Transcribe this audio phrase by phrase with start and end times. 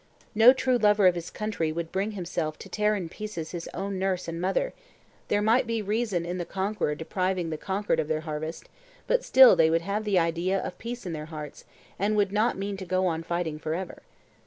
[0.33, 3.99] No true lover of his country would bring himself to tear in pieces his own
[3.99, 4.73] nurse and mother:
[5.27, 8.67] There might be reason in the conqueror depriving the conquered of their harvest,
[9.05, 11.65] but still they would have the idea of peace in their hearts
[11.99, 14.01] and would not mean to go on fighting for ever.